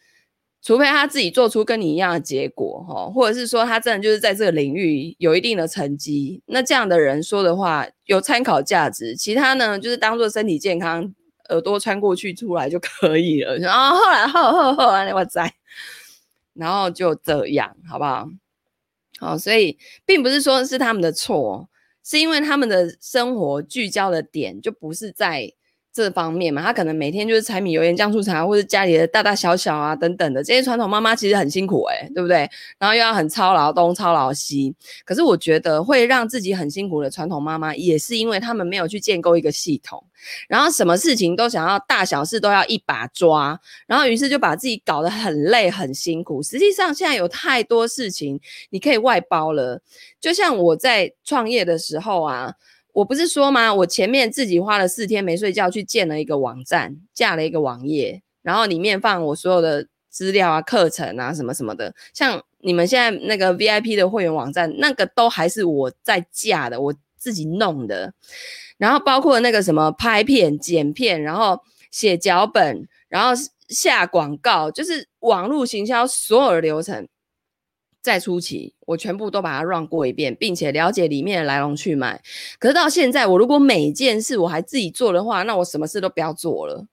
[0.61, 9.15] 除非他自己做出跟你一样的结果，哈，或者是说他真的就是在这个领域有一定的成绩，那这样的人说的话有参考价值。
[9.15, 11.15] 其他呢，就是当做身体健康。
[11.49, 15.55] 耳朵穿过去出来就可以了，然后后来后后后来我在，
[16.55, 18.29] 然后就这样，好不好？
[19.19, 21.69] 好，所以并不是说是他们的错，
[22.03, 25.53] 是因为他们的生活聚焦的点就不是在。
[25.99, 32.49] 这方面嘛，他可能每天就是柴米油盐酱醋茶，或者家里的大大小小啊等等的这些传统妈妈，其实很辛苦诶、对不对？
[32.79, 34.73] 然后又要很操劳东操劳西。
[35.05, 40.05] 可是我觉得会让自己很辛苦的传统妈妈，也是因为他们没有去建构一个系统，
[40.47, 46.41] 然后什么事情都想要大小事都要一把抓，然后于是就把自己搞得很累很辛苦。
[46.41, 48.39] 实际上现在有太多事情
[48.71, 49.83] 你可以外包了，
[50.21, 52.55] 就像我在创业的时候啊。
[52.99, 53.73] 我不是说吗？
[53.73, 61.95] 我前面自己花了四天没睡觉去建了一个网站，架了一个网页，然后里面放我所有的资料啊、课程啊什么什么的。
[62.13, 68.13] 像你们现在那个 VIP 的会员网站，那个都还是我在架的，我自己弄的。
[68.79, 71.61] 然后包括那个什么拍片、剪片，然后
[71.93, 73.31] 写脚本，然后
[73.69, 77.07] 下广告，就是网络行销所有的流程。
[78.09, 82.21] 在初期，我全部都把它 run 过一遍，并且了解里面的来龙去脉。
[82.59, 86.87] 可是到现在，我如果每件事我还自己做的话，那我什么事都不要做了。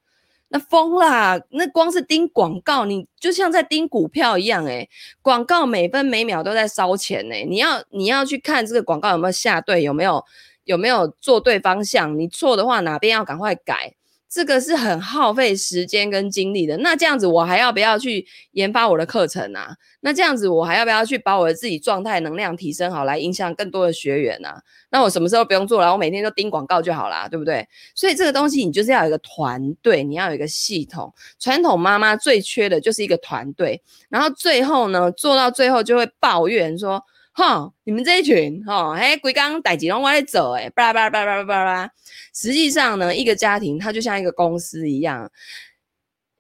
[0.50, 1.42] 那疯啦！
[1.50, 4.88] 那光是盯广告，你就像在盯股票一样诶、
[5.22, 10.24] 广告每分每秒都在烧钱诶、你要你要去看这个广告有没有下对，有没有
[10.66, 13.96] 有没有做对方向，你错的话哪边要赶快改。
[14.36, 16.76] 这个是很耗费时间跟精力的。
[16.80, 19.74] 那这样子，我还要不要去研发我的课程啊？
[20.02, 24.62] 那这样子，我还要不要去把我的自己状态、能量提升好，来影响更多的学员啊？
[24.90, 25.90] 那我什么时候不用做了？
[25.90, 27.66] 我每天都盯广告就好啦，对不对？
[27.96, 31.14] 所以这个东西，你就是要有一个团队，你要有一个系统。
[31.40, 37.02] 传统妈妈最缺的就是一个团队，然后最后呢，做到最后就会抱怨说。
[37.38, 41.92] 哈，你们这一群哈，哎，鬼刚逮几龙我在走，哎，巴拉巴拉巴拉巴拉。
[42.34, 45.30] 实际上呢，一个家庭它就像一个公司一样，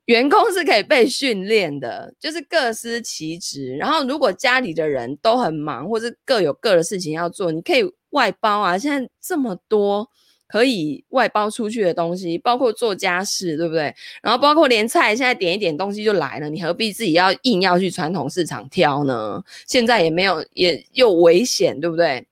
[0.06, 3.76] 员工是可以被训练的，就是各司其职。
[3.76, 8.78] 然后，如果家里的人都很忙，或是各有各的事情要做，你可以外包啊。
[8.78, 10.10] 现在这么多。
[10.56, 13.94] 可以外包出去的东西，包括做家事，对不对？
[14.22, 19.44] 然后包括连菜，现在点一点东西就来了，你何必自己要硬要去传统市场挑呢？
[19.68, 22.26] 现在也没有，也又危险，对不对？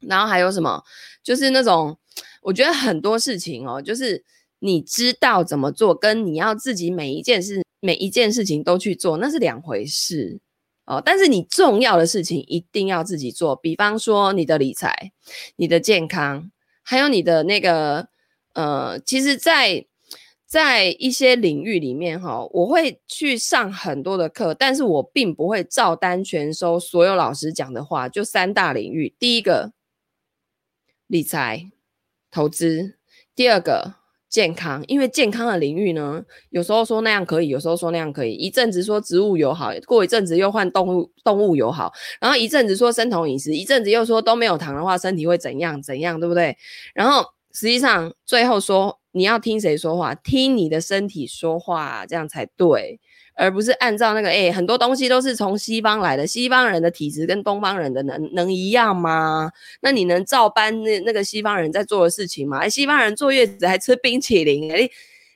[0.00, 0.82] 然后还有什么？
[1.22, 1.94] 就是那种，
[2.40, 4.24] 我觉得很多事情哦，就是
[4.60, 10.40] 你知道怎么做，跟你要自己每一件事、每一件事情都去做，那是两回事
[10.86, 11.02] 哦。
[11.04, 15.12] 但是你重要的事情一定要自己做，比方说你的理财、
[15.56, 16.50] 你的健康。
[16.82, 18.08] 还有你的那个，
[18.54, 19.86] 呃，其实在，
[20.46, 28.08] 在一些领域里面，哈，我会去上很多的课，但是我并不会照单全收所有老师讲的话。
[28.08, 29.72] 就三大领域，第一个
[31.06, 31.70] 理财
[32.30, 32.98] 投资，
[33.34, 33.94] 第二个
[34.32, 46.56] 健康，因为健康的领域呢，有时候说那样可以，有时候说那样可以，一阵子说植物友好，过一阵子又换动物动物友好，然后一阵子说生酮饮食，一阵子又说都没有糖的话，身体会怎样怎样，对不对？
[46.94, 50.14] 然后实际上最后说你要听谁说话？
[50.14, 52.98] 听你的身体说话，这样才对。
[53.34, 59.50] 而不是按照那个，哎、很多东西都是从西方来的，西方人的体质跟东方人的能能一样吗？
[59.80, 62.58] 那你能照搬那那个西方人在做的事情吗？
[62.58, 64.90] 哎、西方人坐月子还吃冰淇淋，哎、你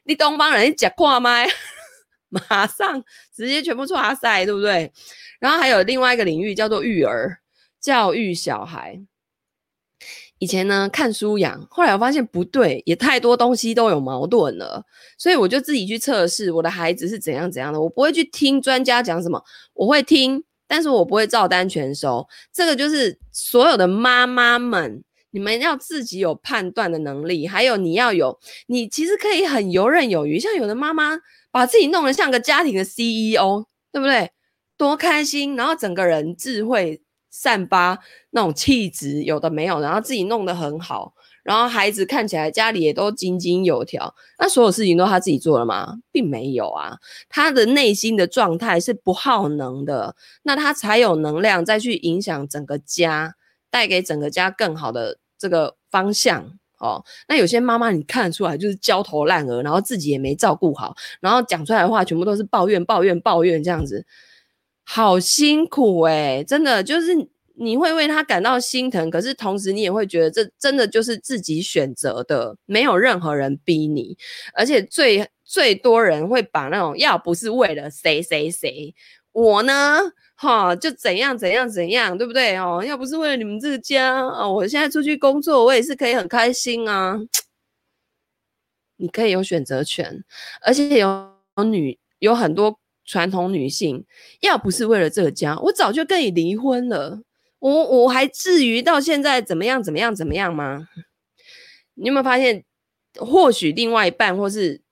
[0.05, 1.45] 你东方人你吃过吗？
[2.29, 3.03] 马上
[3.35, 4.93] 直接全部剉赛，对不对？
[5.39, 7.39] 然后还有另外一个领域叫做育儿，
[7.81, 9.01] 教育小孩。
[10.39, 14.85] 以前呢，看书养，后来我发现不对，也太多东西都有矛盾了，
[15.17, 17.81] 所以我就自己去测试我的孩子是怎样怎样的。
[17.81, 22.27] 我不会去听专家讲什么，我会听，但是我不会照单全收。
[22.53, 30.39] 这个就是所有的妈妈们，你们要自己有判断的能力，还有你要有，你其实可以很游刃有余。
[30.39, 31.19] 像有的妈妈
[31.51, 34.31] 把自己弄得像个家庭的 CEO，对不对？
[34.77, 37.01] 多开心，然后整个人智慧。
[37.39, 37.99] 散发
[38.31, 44.15] 那种气质，有的没有，然后自己弄得很好，然后孩子看起来家里也都井井有条。
[44.39, 45.99] 那所有事情都他自己做了吗？
[46.11, 46.97] 并没有啊，
[47.29, 53.35] 他的内心的状态是不耗能的，那他才有能量再去影响整个家，
[53.71, 57.05] 带给整个家更好的这个方向哦。
[57.29, 64.07] 那有些妈妈你看得出来就是焦头烂额，然后自己也没照顾好，然后讲出来的话全部都是抱怨、抱怨、抱怨这样子。
[64.89, 67.13] 好辛苦诶、真的就是
[67.57, 74.17] 你会为他感到心疼，可是同时你也会觉得这真的就是自己选择的，没有任何人逼你，
[74.55, 78.95] 而且最最多人会把那种要不是为了谁谁谁，
[79.33, 80.01] 我呢
[80.37, 82.81] 哈就怎样怎样怎样，对不对哦？
[82.87, 87.19] 要不是为了你们这个家哦，我现在出去工作，我也是可以很开心啊。
[88.99, 90.23] 你可以有选择权，
[90.63, 92.79] 而且有女有很多。
[93.07, 94.05] 传统女性
[94.41, 97.23] 要不是为了这个家，我早就跟你离婚了。
[97.61, 100.89] 我我还至于到现在怎么样怎么样怎么样吗？
[101.95, 102.65] 你有没有发现，
[103.15, 104.83] 或许另外一半或是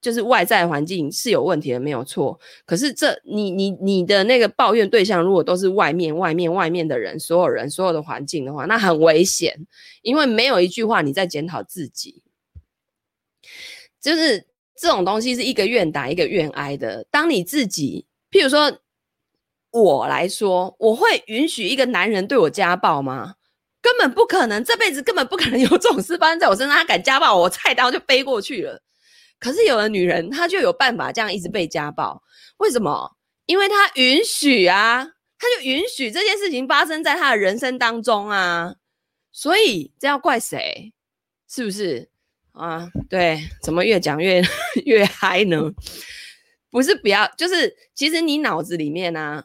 [0.00, 2.38] 就是外在环境是有问题的，没有错。
[2.66, 9.66] 可是这你你你的那个抱怨对象，如果都是外面外面外面的人，所有人所有的环境的话，那很危险，
[10.02, 12.22] 因为没有一句话你在检讨自己，
[14.00, 14.46] 就是。
[14.76, 17.06] 这种东西是一个愿打一个愿挨的。
[17.10, 18.80] 当你自己，譬如说
[19.70, 23.34] 我来说，我会允许一个男人对我家暴吗？
[23.80, 26.76] 根本不可能，这辈子根本不可能有这种事发生在我身上。
[26.76, 28.82] 他敢家暴我，菜刀就飞过去了。
[29.38, 32.22] 可是有的女人，她就有办法这样一直被家暴。
[32.56, 33.16] 为什么？
[33.44, 35.04] 因为她允许啊，
[35.38, 38.76] 她就允许这件事情发生在她的人生当中啊。
[39.32, 40.94] 所以这要怪谁？
[41.46, 42.08] 是不是？
[42.54, 44.42] 啊，对，怎么越讲越
[44.86, 45.72] 越嗨呢？
[46.70, 49.44] 不是不要，就是其实你脑子里面呢、啊，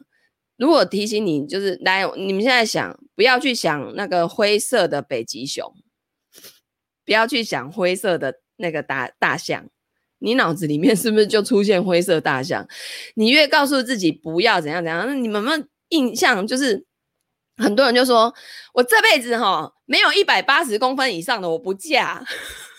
[0.56, 5.74] 如果提醒你，就是来，你们现在想，不要去想那个灰色的北极熊，
[7.04, 9.68] 不要去想灰色的那个大大象，
[10.18, 12.68] 你脑子里面是不是就出现灰色大象？
[13.14, 16.46] 你越告诉自己不要怎样怎样，那你们有没印象？
[16.46, 16.84] 就是
[17.56, 18.32] 很多人就说，
[18.74, 22.24] 我这辈子哈没有一百八十公分以上的我不嫁，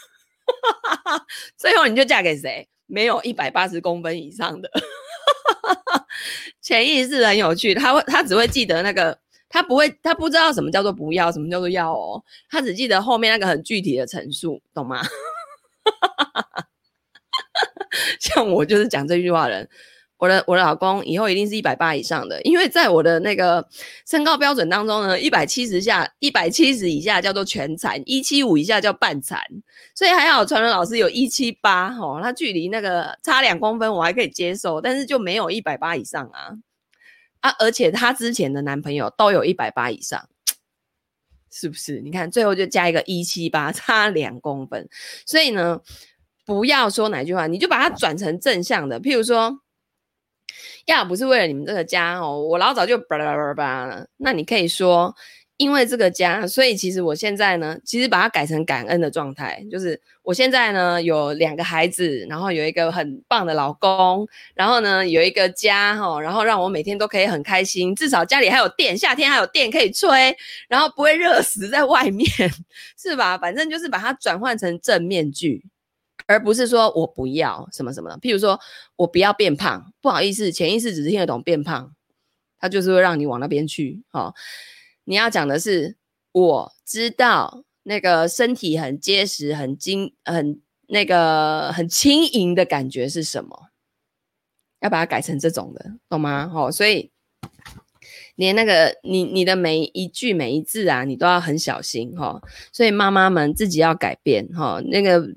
[1.58, 2.68] 最后你就嫁给谁？
[2.88, 4.70] 没有一百八十公分以上的。
[6.62, 9.18] 潜意识很有趣，他会他只会记得那个，
[9.50, 15.02] 他不会他不知道什么叫做不要，什么叫做要哦，他只记得后面那个很具体的陈述，懂吗？
[18.20, 19.70] 像我就是讲这句话的人。
[20.22, 23.68] 我的我的老公以后一定是一百八以上的，因为在我的那个
[24.06, 29.42] 身高标准当中呢，一百七十下一百七十以下叫做全残，一七五以下叫半残，
[29.96, 36.54] 所以还好传伦老师有一七八哦，他距离那个差两公分我还可以接受，但是就没有一百八以上啊
[37.40, 37.56] 啊！
[37.58, 40.30] 而且他之前的男朋友都有一百八以上，
[41.52, 42.00] 是不是？
[42.00, 44.88] 你看最后就加一个一七八， 差两公分，
[45.26, 45.82] 所以呢，
[46.46, 49.60] 不要说哪句话，你就把它转成正向的，譬如说。
[50.92, 54.06] 要不是为了你们这个家哦，我老早就巴拉巴拉巴拉了。
[54.18, 55.16] 那你可以说，
[55.58, 70.36] 因为这个家，所以其实我现在呢，其实把它改成感恩的状态，就是我现在呢有两个孩子，然后有一个很棒的老公，然后呢有一个家哈，然后让我每天都可以很开心，至少家里还有电，夏天还有电可以吹，
[70.68, 72.28] 然后不会热死在外面，
[73.02, 73.38] 是吧？
[73.38, 75.64] 反正就是把它转换成正面句。
[76.32, 78.58] 而不是说我不要什么什么的，譬如说
[78.96, 81.94] 我不要变胖，不好意思，潜意识只是听得懂变胖，
[82.58, 84.02] 它就是会让你往那边去。
[84.12, 84.34] 哦，
[85.04, 85.98] 你要讲的是
[86.32, 93.68] 我知道那个身体很结实、很精、很那个很轻盈的感觉是什么，
[94.80, 96.50] 要把它改成这种的，懂吗？
[96.54, 97.12] 哦，所以
[98.36, 102.42] 连那个你你的每一句每一字啊，你都要很小心哈，哦。
[102.72, 105.28] 所以妈妈们自己要改变哈，哦，那个。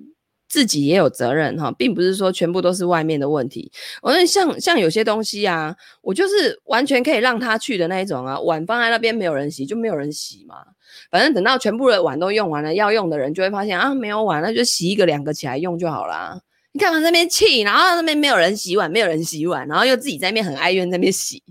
[0.54, 3.72] 自己也有责任哈，并不是说全部都是外面的问题。
[4.00, 10.54] 我说像像有些东西啊，我就是完全可以让他去的那一种啊，碗放在那边没有人洗，就没有人洗嘛。
[11.10, 16.40] 反正等到全部的碗都用完了，要用的人就会发现啊，没有碗，那就洗一个两个起来用就好啦。
[16.70, 21.42] 你看他那边气，然后那边没有人洗碗，没有人洗碗，然后又自己在那边很哀怨在那边洗，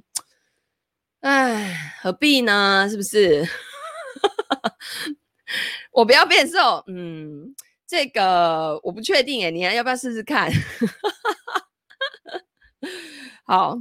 [1.20, 2.88] 唉，何必呢？
[2.90, 3.46] 是不是？
[5.92, 7.54] 我不要变瘦，嗯。
[7.94, 10.50] 这个我不确定诶，你还要不要试试看？
[13.46, 13.78] 好，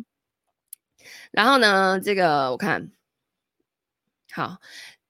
[1.32, 2.92] 然后呢，这个我看
[4.30, 4.58] 好，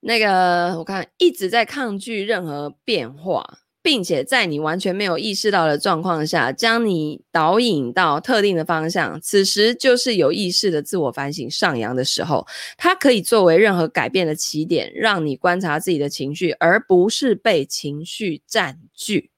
[0.01, 3.59] 那个我看一直在抗拒任何变化。
[3.83, 12.47] 并且在你完全没有意识到的状况下，将你导引到特定的方向，此时就是有意识的自我反省上扬的时候。
[12.77, 19.32] 它可以作为任何改变的起点，让你观察自己的情绪，而不是被情绪占据。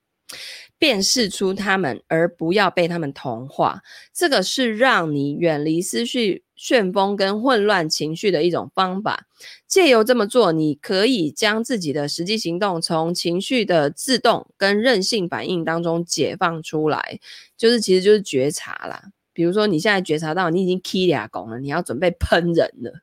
[0.77, 3.81] 辨识出他们，而不要被他们同化。
[4.13, 9.27] 这个是让你远离思绪旋风跟混乱情绪的一种方法。
[9.67, 17.19] 借由这么做，你可以将自己的实际行动从情绪的自动跟任性反应当中解放出来。
[17.57, 19.11] 就是，其实就是觉察啦。
[19.33, 23.01] 比如说，你现在觉察到你已经起俩拱了，你要准备喷人了。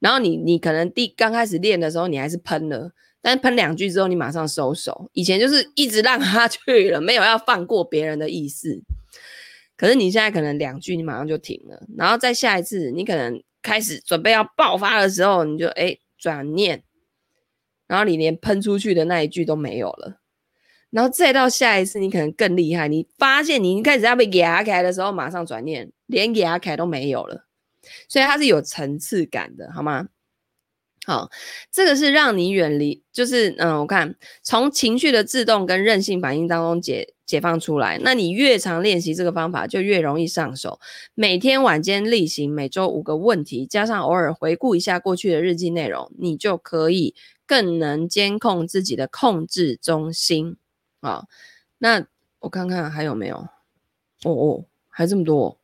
[0.00, 2.92] 然后你，你可能第刚开始练的时候，你还是喷了。
[3.26, 5.10] 但喷两句之后，你马上收手。
[5.12, 8.80] 以前就是一直让他 去了，没有要放过别人的意思。
[9.76, 16.84] 可是你现在可能两句，你马上就停了，然后再下一次，你可能开始准备要爆发的时候，你就哎转念，
[17.88, 20.20] 然后你连喷出去的那一句都没有了。
[20.90, 27.48] 然后再到下一次，你可能更厉害，你发现你一开始要被压开的时候，马上转念，连压开都没有了。
[28.08, 30.10] 所以它是有层次感的，好吗？
[31.06, 31.30] 好，
[31.70, 37.96] 这个是让你远离，就是嗯，我看从情绪的自动跟任性反应当中解解放出来。
[38.02, 40.80] 那你越常练习这个方法，就越容易上手。
[41.14, 47.14] 每天晚间例行，每周五个问题，加上偶尔回顾一下过去的日记内容，你就可以
[47.46, 50.56] 更能监控自己的控制中心。
[51.00, 51.28] 好，
[51.78, 52.04] 那
[52.40, 53.36] 我看看还有没有？
[54.24, 55.56] 哦哦，还这么多。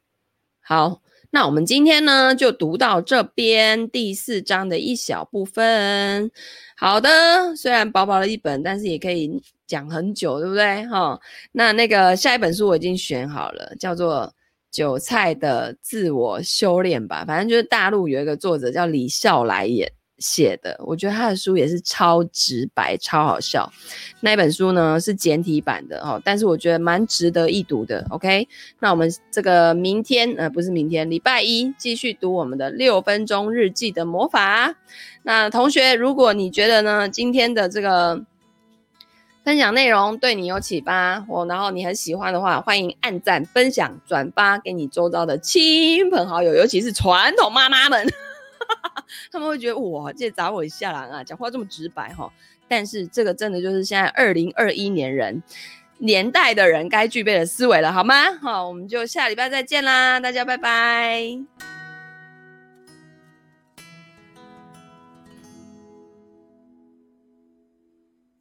[0.61, 1.01] 好。
[1.34, 6.30] 那我们今天呢，就读到这边第四章的一小部分。
[6.76, 10.86] 好的，虽然薄薄的一本，但是也可以讲很久，对不对？
[10.88, 11.18] 哈，
[11.52, 14.26] 那那个下一本书我已经选好了，叫做
[14.70, 17.24] 《韭菜的自我修炼》吧。
[17.26, 19.90] 反正就是大陆有一个作者叫李笑来演
[20.22, 23.70] 写的，我觉得他的书也是超直白、超好笑。
[24.20, 28.06] 那一本书呢是简体版的哦，但是我觉得蛮值得一读的。
[28.10, 28.46] OK，
[28.78, 34.76] 那我们这个明天呃不是明天，礼拜一继续读我们的六分钟日记的魔法。
[35.24, 38.24] 那同学，如果你觉得呢今天的这个
[39.44, 48.06] 分享内容对你有启发，或然后你很喜欢的话，欢迎按赞、分享、转发给你周遭的亲朋好友，尤其是传统妈妈们。
[49.30, 52.30] 他们会觉得哇，这砸我一下啦啊，讲话这么直白哈。
[52.68, 55.42] 但是这个真的就是现在二零二一年人
[55.98, 58.14] 年代的人该具备的思维了，好吗？
[58.40, 61.71] 好，我们就下礼拜再见啦，大家拜拜。